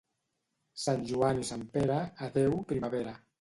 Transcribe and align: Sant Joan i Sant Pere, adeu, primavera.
Sant 0.83 1.03
Joan 1.11 1.41
i 1.41 1.45
Sant 1.51 1.67
Pere, 1.77 1.99
adeu, 2.29 2.57
primavera. 2.73 3.15